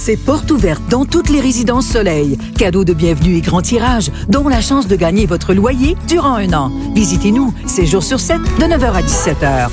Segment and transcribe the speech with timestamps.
[0.00, 2.38] c'est porte ouverte dans toutes les résidences Soleil.
[2.56, 6.54] Cadeau de bienvenue et grand tirage, dont la chance de gagner votre loyer durant un
[6.54, 6.72] an.
[6.94, 9.68] Visitez-nous, 7 jours sur 7, de 9h à 17h.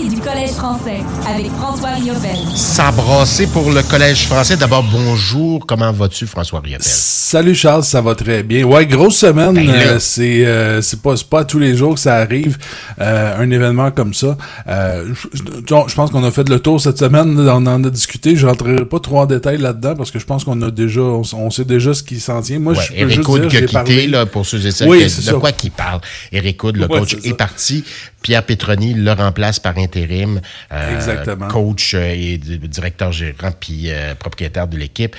[0.09, 2.35] Du Collège français avec François Riopel.
[2.55, 4.57] S'embrasser pour le Collège français.
[4.57, 5.65] D'abord, bonjour.
[5.65, 6.81] Comment vas-tu, François Riopel?
[6.81, 8.65] Salut Charles, ça va très bien.
[8.65, 9.53] Ouais, grosse semaine.
[9.53, 12.57] Ben euh, c'est euh, c'est pas, pas tous les jours que ça arrive,
[12.99, 14.37] euh, un événement comme ça.
[14.67, 17.39] je pense qu'on a fait le tour cette semaine.
[17.39, 18.35] On en a discuté.
[18.35, 21.49] Je rentrerai pas trop en détail là-dedans parce que je pense qu'on a déjà, on,
[21.49, 22.59] sait déjà ce qui s'en tient.
[22.59, 24.07] Moi, je peux juste dire, qui a quitté, parlé...
[24.07, 26.01] là, pour ceux et celles oui, de quoi qu'il parle.
[26.31, 27.83] Eric Hood, le coach, est, est parti.
[28.23, 30.41] Pierre Petroni le remplace par intérim.
[30.71, 35.15] Euh, coach euh, et directeur gérant puis euh, propriétaire de l'équipe.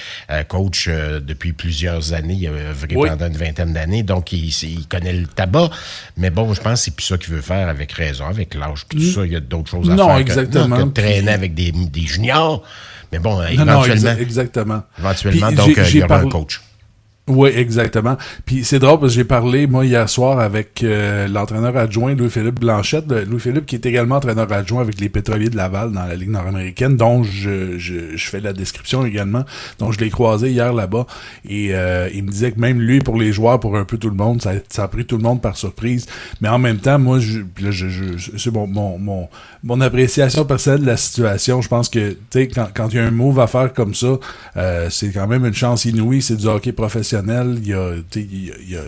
[0.49, 2.51] coach depuis plusieurs années, il a
[3.09, 4.03] pendant une vingtaine d'années.
[4.03, 4.53] Donc, il,
[4.89, 5.71] connaît le tabac.
[6.17, 8.87] Mais bon, je pense que c'est plus ça qu'il veut faire avec raison, avec l'âge.
[8.89, 10.17] Tout ça, il y a d'autres choses à non, faire.
[10.17, 10.77] Exactement.
[10.77, 12.62] Que, non, que traîner avec des, des juniors.
[13.12, 14.12] Mais bon, éventuellement.
[14.12, 14.83] Non, exactement.
[14.98, 16.61] Éventuellement, donc, il y aura un coach.
[17.27, 18.19] Oui, exactement.
[18.44, 22.61] Puis c'est drôle parce que j'ai parlé, moi, hier soir avec euh, l'entraîneur adjoint Louis-Philippe
[22.61, 23.11] Blanchette.
[23.11, 26.98] Louis-Philippe qui est également entraîneur adjoint avec les pétroliers de Laval dans la Ligue nord-américaine,
[26.98, 29.44] dont je, je, je, fais la description également.
[29.78, 31.06] Donc je l'ai croisé hier là-bas.
[31.48, 34.11] Et euh, il me disait que même lui, pour les joueurs, pour un peu tout
[34.11, 36.05] le monde, ça, ça a pris tout le monde par surprise.
[36.42, 39.28] Mais en même temps, moi, je, là, je, je c'est mon, mon, mon,
[39.62, 41.62] mon, appréciation personnelle de la situation.
[41.62, 43.94] Je pense que, tu sais, quand, quand il y a un move à faire comme
[43.94, 44.19] ça,
[44.59, 46.20] euh, c'est quand même une chance inouïe.
[46.20, 48.81] C'est du hockey professionnel il y a, il y a,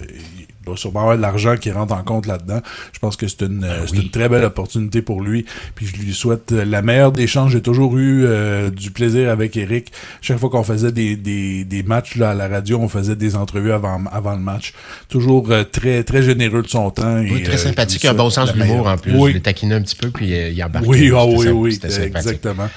[0.66, 2.60] il va sûrement avoir de l'argent qui rentre en compte là-dedans.
[2.92, 5.44] Je pense que c'est une, ben une très belle opportunité pour lui.
[5.74, 7.52] Puis je lui souhaite la meilleure des chances.
[7.52, 9.92] J'ai toujours eu euh, du plaisir avec Eric.
[10.20, 13.36] Chaque fois qu'on faisait des, des, des, matchs là, à la radio, on faisait des
[13.36, 14.72] entrevues avant, avant le match.
[15.08, 17.20] Toujours euh, très très généreux de son temps.
[17.20, 18.04] Oui, très euh, sympathique.
[18.04, 19.12] Un bon sens de l'humour en plus.
[19.14, 19.30] Oui.
[19.30, 20.88] Je l'ai taquiné un petit peu, puis il a embarqué.
[20.88, 22.68] Oui, oh, oui, oui, exactement.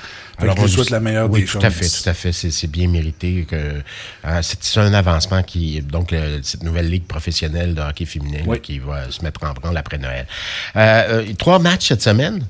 [0.41, 2.31] Alors, je souhaite la meilleure oui, des tout à fait, tout à fait.
[2.31, 3.45] C'est bien mérité.
[3.49, 8.79] que euh, C'est un avancement qui, donc, cette nouvelle ligue professionnelle de hockey féminin qui
[8.79, 10.27] va se mettre en branle après Noël.
[10.75, 12.45] Euh, euh, trois matchs cette semaine?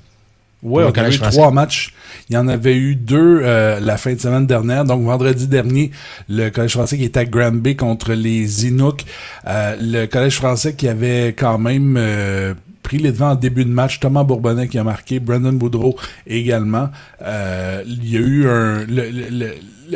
[0.61, 1.94] Oui, on a eu trois matchs.
[2.29, 4.83] Il y en avait eu deux la fin de semaine dernière.
[4.83, 5.91] Donc, vendredi dernier,
[6.28, 9.05] le Collège français qui était à Granby contre les Inuks.
[9.45, 11.97] le Collège français qui avait quand même
[12.97, 14.00] les devants en début de match.
[14.00, 15.95] Thomas Bourbonnais qui a marqué, Brandon Boudreau
[16.25, 16.89] également.
[17.22, 18.85] Euh, il y a eu un...
[18.85, 19.53] le,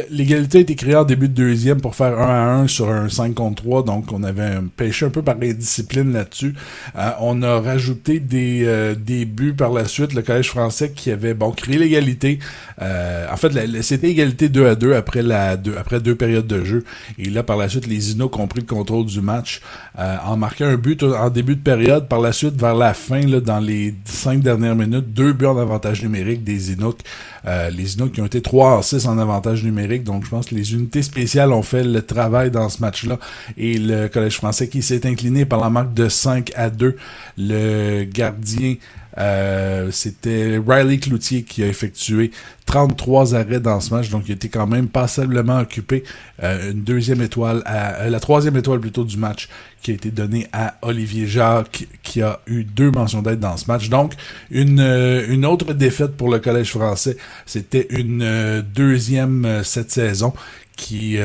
[0.09, 3.09] l'égalité a été créée en début de deuxième pour faire 1 à 1 sur un
[3.09, 6.55] 5 contre 3, donc on avait pêché un peu par indiscipline là-dessus.
[6.97, 11.11] Euh, on a rajouté des, euh, des buts par la suite, le Collège français qui
[11.11, 12.39] avait bon créé l'égalité.
[12.81, 13.51] Euh, en fait,
[13.81, 16.83] c'était égalité 2 à 2 après, la, deux, après deux périodes de jeu.
[17.19, 19.61] Et là, par la suite, les Inos ont pris le contrôle du match
[19.97, 22.07] en marquant un but en début de période.
[22.07, 25.57] Par la suite, vers la fin, là, dans les cinq dernières minutes, deux buts en
[25.57, 27.01] avantage numérique des Inuks.
[27.45, 30.55] les Inuks qui ont été 3 en 6 en avantage numérique donc, je pense que
[30.55, 33.19] les unités spéciales ont fait le travail dans ce match-là.
[33.57, 36.95] Et le Collège français qui s'est incliné par la marque de 5 à 2.
[37.37, 38.75] Le gardien
[39.17, 42.31] euh, c'était Riley Cloutier qui a effectué
[42.65, 46.03] 33 arrêts dans ce match, donc il était quand même passablement occupé.
[46.41, 49.49] Euh, une deuxième étoile, à, euh, la troisième étoile plutôt du match
[49.81, 53.65] qui a été donnée à Olivier Jacques, qui a eu deux mentions d'aide dans ce
[53.67, 53.89] match.
[53.89, 54.13] Donc,
[54.49, 57.17] une, une autre défaite pour le Collège français.
[57.45, 60.33] C'était une deuxième cette saison
[60.75, 61.17] qui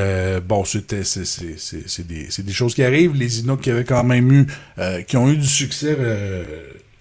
[0.46, 4.46] bon c'était c'est des des choses qui arrivent les Inuits qui avaient quand même eu
[5.06, 5.96] qui ont eu du succès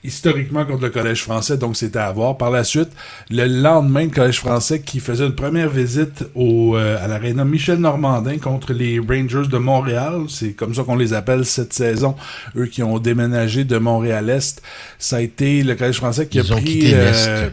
[0.07, 2.38] historiquement contre le Collège français, donc c'était à voir.
[2.38, 2.90] Par la suite,
[3.29, 7.78] le lendemain, le Collège français qui faisait une première visite au, euh, à l'aréna Michel
[7.78, 10.22] Normandin contre les Rangers de Montréal.
[10.29, 12.16] C'est comme ça qu'on les appelle cette saison.
[12.56, 14.62] Eux qui ont déménagé de Montréal-Est.
[14.97, 16.91] Ça a été le Collège français qui ils a ont pris...
[16.94, 17.50] Euh,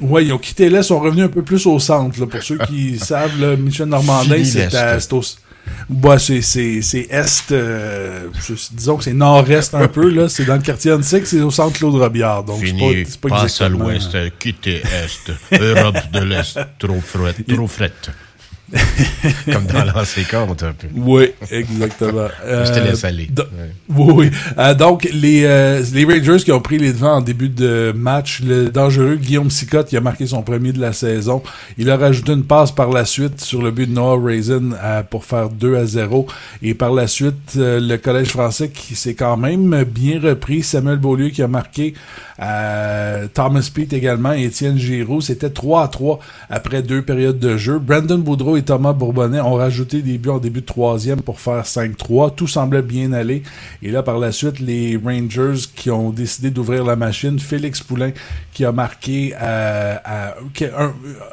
[0.00, 2.18] Ouais, ils ont quitté l'Est, sont revenus un peu plus au centre.
[2.18, 2.26] Là.
[2.26, 5.22] Pour ceux qui savent, là, Michel Normandin, c'est au
[5.88, 6.42] bah, c'est,
[7.10, 8.28] est, euh,
[8.72, 10.28] disons que c'est nord-est un peu, là.
[10.28, 12.44] C'est dans le quartier Antique, c'est au centre Claude Robillard.
[12.44, 12.72] Donc, c'est
[13.20, 13.88] pas, pas passe exactement...
[13.88, 18.10] à l'ouest, quitter est, Europe de l'Est, trop frette, trop frette.
[19.52, 20.86] Comme dans l'ancien compte, un peu.
[20.94, 22.28] Oui, exactement.
[22.46, 23.28] Je te laisse aller.
[23.88, 24.30] Oui, oui.
[24.58, 28.40] Euh, donc, les, euh, les Rangers qui ont pris les devants en début de match,
[28.44, 31.42] le dangereux Guillaume Sicotte, qui a marqué son premier de la saison,
[31.76, 35.02] il a rajouté une passe par la suite sur le but de Noah Raisin euh,
[35.02, 36.26] pour faire 2 à 0.
[36.62, 40.62] Et par la suite, le Collège français qui s'est quand même bien repris.
[40.62, 41.94] Samuel Beaulieu qui a marqué
[43.34, 45.20] Thomas Pete également Étienne Giroux.
[45.20, 46.18] C'était 3 à 3
[46.50, 47.78] après deux périodes de jeu.
[47.78, 52.34] Brandon Boudreau Thomas Bourbonnais ont rajouté des buts en début de troisième pour faire 5-3.
[52.34, 53.42] Tout semblait bien aller.
[53.82, 58.12] Et là, par la suite, les Rangers qui ont décidé d'ouvrir la machine, Félix Poulain
[58.52, 60.34] qui a marqué euh, à,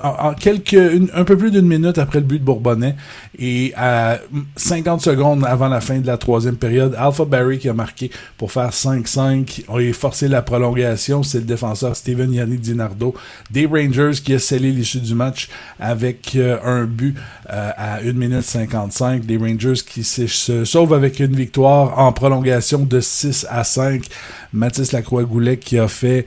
[0.03, 0.73] un, quelques,
[1.13, 2.95] un peu plus d'une minute après le but de Bourbonnais
[3.37, 4.19] et à
[4.55, 8.51] 50 secondes avant la fin de la troisième période, Alpha Barry qui a marqué pour
[8.51, 9.65] faire 5-5.
[9.67, 11.23] On a forcé la prolongation.
[11.23, 13.13] C'est le défenseur Steven Yannick Dinardo
[13.51, 15.49] des Rangers qui a scellé l'issue du match
[15.79, 17.15] avec euh, un but
[17.49, 19.23] euh, à 1 minute 55.
[19.27, 20.27] Les Rangers qui se
[20.63, 24.05] sauvent avec une victoire en prolongation de 6 à 5.
[24.51, 26.25] Mathis Lacroix-Goulet qui a fait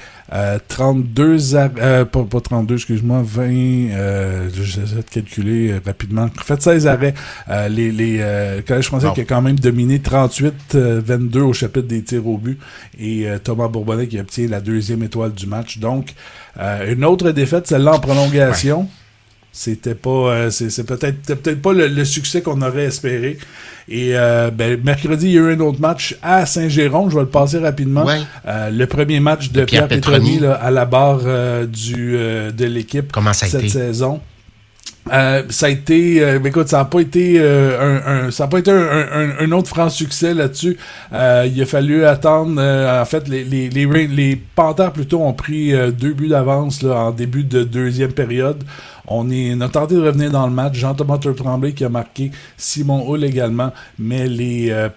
[0.83, 6.25] 32 euh, arrêts, pas, 32, excuse-moi, 20, j'essaie de calculer rapidement.
[6.25, 7.15] En fait, 16 arrêts.
[7.71, 12.27] les, les le Collège français qui a quand même dominé 38-22 au chapitre des tirs
[12.27, 12.59] au but.
[12.99, 15.79] Et Thomas Bourbonnais qui obtient la deuxième étoile du match.
[15.79, 16.15] Donc,
[16.59, 18.89] une autre défaite, celle-là en prolongation
[19.53, 23.37] c'était pas euh, c'est peut-être peut-être pas le, succès qu'on aurait espéré
[23.87, 27.23] et euh, ben, mercredi il y a eu un autre match à Saint-Géron je vais
[27.23, 28.07] le passer rapidement
[28.47, 31.21] euh, le premier match de, Pierre, Petroni, à la barre
[31.67, 34.21] du de l'équipe cette saison
[35.05, 39.51] ça a été, ben, écoute, ça n'a pas été un, ça a pas été un,
[39.51, 40.77] autre franc succès là-dessus.
[41.13, 42.63] il a fallu attendre.
[42.63, 47.43] en fait, les, les, les, les Panthers plutôt ont pris deux buts d'avance en début
[47.43, 48.63] de deuxième période.
[49.07, 50.75] On, est, a tenté de revenir dans le match.
[50.75, 53.73] Jean-Thomas Tremblay qui a marqué, Simon Hull également.
[53.99, 54.89] Mais les euh,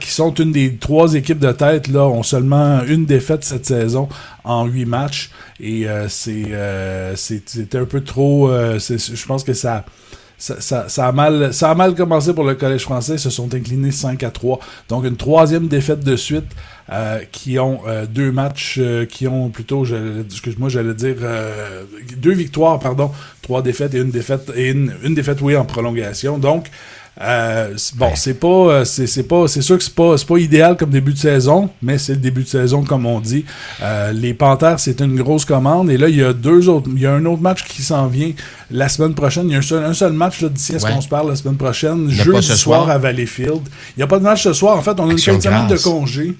[0.00, 4.08] qui sont une des trois équipes de tête, là, ont seulement une défaite cette saison
[4.44, 5.30] en huit matchs.
[5.60, 8.50] Et euh, c'est euh, c'était un peu trop.
[8.50, 9.84] je pense que ça
[10.42, 13.14] ça, ça, a mal, ça a mal commencé pour le Collège français.
[13.14, 14.58] Ils se sont inclinés 5 à 3.
[14.88, 16.50] Donc, une troisième défaite de suite
[16.90, 19.84] euh, qui ont euh, deux matchs, euh, qui ont plutôt,
[20.24, 21.18] excuse-moi, j'allais dire
[22.16, 26.38] deux victoires, pardon, trois défaites et une défaite, et une, une défaite, oui, en prolongation.
[26.38, 26.70] Donc,
[27.20, 30.88] euh, bon, c'est pas, euh, c'est pas, c'est sûr que c'est pas, pas idéal comme
[30.88, 33.44] début de saison, mais c'est le début de saison comme on dit.
[33.82, 37.02] Euh, les Panthers, c'est une grosse commande et là il y a deux autres, il
[37.02, 38.32] y a un autre match qui s'en vient
[38.70, 39.44] la semaine prochaine.
[39.48, 41.36] Il y a un seul, un seul match d'ici à ce qu'on se parle la
[41.36, 43.60] semaine prochaine, jeudi soir, à Valleyfield.
[43.96, 44.78] Il n'y a pas de match ce soir.
[44.78, 46.34] En fait, on a une semaine de congé.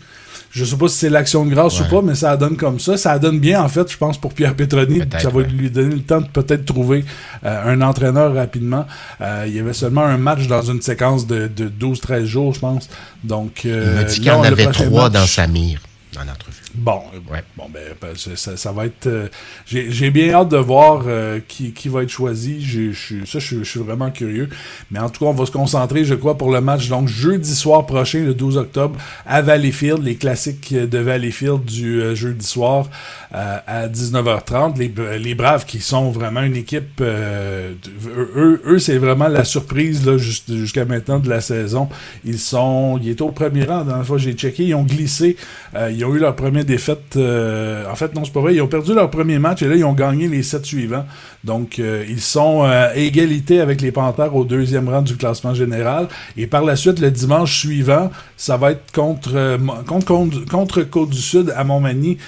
[0.52, 2.98] Je sais pas si c'est l'action de grâce ou pas, mais ça donne comme ça.
[2.98, 5.00] Ça donne bien, en fait, je pense, pour Pierre Petroni.
[5.18, 7.06] Ça va lui donner le temps de peut-être trouver
[7.44, 8.86] euh, un entraîneur rapidement.
[9.22, 12.60] Euh, il y avait seulement un match dans une séquence de, de 12-13 jours, je
[12.60, 12.88] pense.
[13.24, 15.80] Donc, euh, il m'a dit qu'il en avait trois dans sa mire
[16.12, 16.61] dans l'entrevue.
[16.74, 17.44] Bon, ouais.
[17.56, 19.06] bon ben, ben ça, ça, va être.
[19.06, 19.28] Euh,
[19.66, 22.64] j'ai bien hâte de voir euh, qui, qui, va être choisi.
[22.64, 22.92] Je,
[23.26, 24.48] ça, je, suis vraiment curieux.
[24.90, 26.88] Mais en tout cas, on va se concentrer, je crois, pour le match.
[26.88, 32.14] Donc, jeudi soir prochain, le 12 octobre, à Valleyfield, les classiques de Valleyfield du euh,
[32.14, 32.88] jeudi soir
[33.34, 34.78] à 19h30.
[34.78, 37.00] Les, les, Braves qui sont vraiment une équipe.
[37.00, 41.88] eux, eux c'est vraiment la surprise là jusqu'à maintenant de la saison.
[42.26, 43.00] Ils sont.
[43.02, 43.84] Ils étaient au premier rang.
[43.84, 45.36] La fois j'ai checké, ils ont glissé.
[45.74, 47.16] ils ont eu leur premier défaite.
[47.16, 48.54] Euh, en fait, non, c'est pas vrai.
[48.54, 51.04] Ils ont perdu leur premier match et là, ils ont gagné les sept suivants.
[51.44, 55.54] Donc, euh, ils sont euh, à égalité avec les Panthers au deuxième rang du classement
[55.54, 56.08] général.
[56.36, 61.62] Et par la suite, le dimanche suivant, ça va être contre, contre, contre, Côte-du-Sud à
[61.64, 62.18] Montmagny.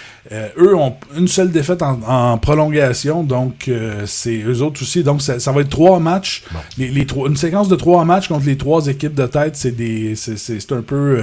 [0.59, 3.25] eux ont une seule défaite en, prolongation.
[3.25, 3.69] Donc,
[4.07, 5.03] c'est eux autres aussi.
[5.03, 6.45] Donc, ça, va être trois matchs.
[6.79, 9.73] Les, les, trois, une séquence de trois matchs contre les trois équipes de tête, c'est
[9.73, 11.21] des c'est un peu...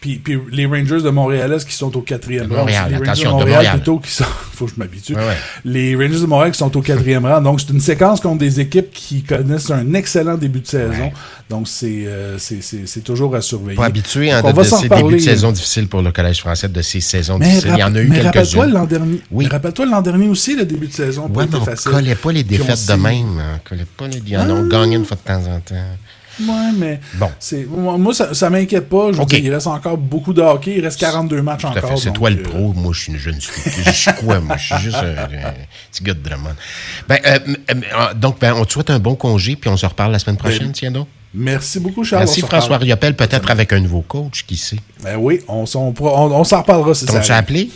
[0.00, 2.64] puis, puis les Rangers de Montréal qui sont au quatrième rang.
[2.64, 4.24] les Rangers de Montréal, plutôt qui sont.
[4.54, 5.14] faut que je m'habitue.
[5.64, 7.40] Les Rangers de Montréal qui sont au quatrième rang.
[7.40, 11.12] Donc, c'est une séquence contre des équipes qui connaissent un excellent début de saison.
[11.50, 13.76] Donc, euh, c'est toujours à surveiller.
[13.76, 17.00] Pas habitué hein, de, ces débuts de saison difficiles pour le Collège français, de ces
[17.00, 17.72] saisons difficiles.
[17.74, 18.26] Il y en a eu quelques-unes.
[18.26, 19.20] Rappelle-toi l'an dernier.
[19.30, 19.46] Oui.
[19.46, 21.30] Rappelle-toi l'an dernier aussi, le début de saison.
[21.34, 23.42] Oui, mais on ne collait pas les défaites de même.
[23.54, 24.36] On collait pas les...
[24.36, 25.74] Ont gagné une fois de temps en temps.
[26.40, 27.30] Ouais, mais bon.
[27.38, 29.12] c'est moi, ça, ça m'inquiète pas.
[29.12, 29.40] Je okay.
[29.40, 30.74] il reste encore beaucoup de hockey.
[30.76, 31.98] Il reste 42 matchs encore.
[31.98, 32.72] C'est toi le euh, pro.
[32.72, 33.72] Moi, je suis une jeune fille.
[33.84, 34.56] Je suis quoi, moi?
[34.56, 35.14] Je suis juste un,
[35.90, 36.54] petit gars de Drummond.
[37.08, 37.38] Ben, euh,
[37.70, 40.36] euh, donc, ben, on te souhaite un bon congé, puis on se reparle la semaine
[40.36, 41.08] prochaine, ben, tiens donc.
[41.36, 42.24] Merci beaucoup, Charles.
[42.24, 44.78] Merci, François Riopel, peut-être avec un nouveau coach, qui sait?
[45.02, 47.18] Ben oui, on, on, on, s'en reparlera, c'est ça.
[47.18, 47.70] T'as appelé?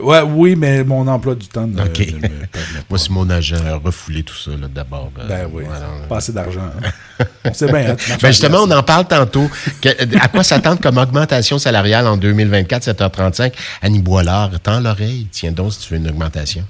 [0.00, 1.66] Ouais, oui, mais mon emploi du temps.
[1.66, 2.14] Ne, OK.
[2.90, 5.10] Moi, c'est mon agent a refoulé tout ça, d'abord.
[5.18, 5.64] Euh, ben oui.
[6.08, 6.60] pas assez d'argent.
[6.60, 7.24] Hein.
[7.44, 7.90] on sait bien.
[7.90, 9.48] Hein, ben justement, on en parle tantôt.
[10.20, 13.52] à quoi s'attendre comme augmentation salariale en 2024, 7h35?
[13.82, 15.28] Annie Boilard, tends l'oreille.
[15.30, 16.64] Tiens donc si tu veux une augmentation.